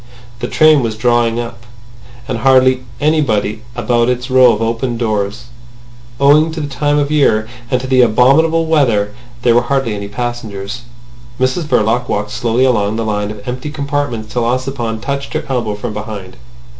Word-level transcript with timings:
The 0.39 0.47
train 0.47 0.81
was 0.81 0.97
drawn 0.97 1.37
up, 1.37 1.59
with 2.27 2.37
hardly 2.37 2.81
anybody 2.99 3.61
about 3.75 4.09
its 4.09 4.31
row 4.31 4.51
of 4.51 4.59
open 4.59 4.97
doors. 4.97 5.43
Owing 6.19 6.51
to 6.53 6.59
the 6.59 6.67
time 6.67 6.97
of 6.97 7.09
the 7.09 7.13
year 7.13 7.47
and 7.69 7.79
to 7.79 7.85
the 7.85 8.01
abominable 8.01 8.65
weather 8.65 9.13
there 9.43 9.53
were 9.53 9.61
hardly 9.61 9.93
any 9.93 10.07
passengers. 10.07 10.81
Mrs 11.39 11.65
Verloc 11.65 12.09
walked 12.09 12.31
slowly 12.31 12.65
along 12.65 12.95
the 12.95 13.05
line 13.05 13.29
of 13.29 13.47
empty 13.47 13.69
compartments 13.69 14.33
till 14.33 14.41
Ossipon 14.43 15.01
touched 15.01 15.33
her 15.33 15.45
elbow 15.47 15.75
from 15.75 15.93
behind. 15.93 16.35